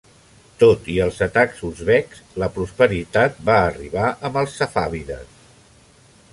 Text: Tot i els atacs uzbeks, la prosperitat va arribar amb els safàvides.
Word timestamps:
Tot 0.61 0.87
i 0.93 0.95
els 1.03 1.19
atacs 1.25 1.59
uzbeks, 1.67 2.23
la 2.43 2.49
prosperitat 2.57 3.37
va 3.53 3.61
arribar 3.69 4.09
amb 4.31 4.43
els 4.45 4.59
safàvides. 4.63 5.41